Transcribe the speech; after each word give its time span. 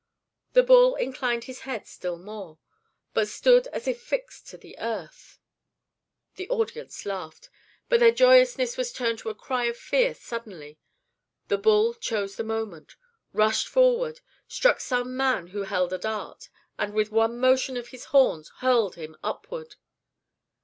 The 0.53 0.63
bull 0.63 0.95
inclined 0.95 1.43
his 1.43 1.59
head 1.59 1.85
still 1.85 2.17
more, 2.17 2.57
but 3.13 3.27
stood 3.27 3.67
as 3.67 3.87
if 3.87 4.01
fixed 4.01 4.47
to 4.47 4.57
the 4.57 4.75
earth. 4.79 5.37
The 6.37 6.49
audience 6.49 7.05
laughed; 7.05 7.51
but 7.87 7.99
their 7.99 8.11
joyousness 8.11 8.77
was 8.77 8.91
turned 8.91 9.19
to 9.19 9.29
a 9.29 9.35
cry 9.35 9.65
of 9.65 9.77
fear 9.77 10.15
suddenly. 10.15 10.79
The 11.49 11.59
bull 11.59 11.93
chose 11.93 12.35
the 12.35 12.43
moment, 12.43 12.95
rushed 13.31 13.67
forward, 13.67 14.21
struck 14.47 14.79
some 14.79 15.15
man 15.15 15.45
who 15.49 15.65
held 15.65 15.93
a 15.93 15.99
dart, 15.99 16.49
and 16.79 16.95
with 16.95 17.11
one 17.11 17.37
motion 17.39 17.77
of 17.77 17.89
his 17.89 18.05
horns 18.05 18.49
hurled 18.57 18.95
him 18.95 19.15
upward. 19.23 19.75